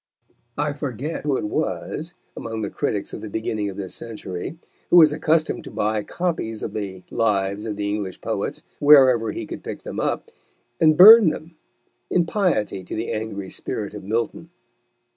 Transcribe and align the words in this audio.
I 0.57 0.73
forget 0.73 1.25
who 1.25 1.37
it 1.37 1.45
was, 1.45 2.15
among 2.35 2.63
the 2.63 2.71
critics 2.71 3.13
of 3.13 3.21
the 3.21 3.29
beginning 3.29 3.69
of 3.69 3.77
this 3.77 3.93
century, 3.93 4.57
who 4.89 4.95
was 4.95 5.11
accustomed 5.11 5.63
to 5.65 5.69
buy 5.69 6.01
copies 6.01 6.63
of 6.63 6.71
the 6.73 7.03
Lives 7.11 7.65
of 7.65 7.75
the 7.77 7.91
English 7.91 8.19
Poets 8.19 8.63
wherever 8.79 9.31
he 9.31 9.45
could 9.45 9.61
pick 9.63 9.83
them 9.83 9.99
up, 9.99 10.31
and 10.79 10.97
burn 10.97 11.29
them, 11.29 11.55
in 12.09 12.25
piety 12.25 12.83
to 12.83 12.95
the 12.95 13.11
angry 13.11 13.51
spirit 13.51 13.93
of 13.93 14.03
Milton. 14.03 14.49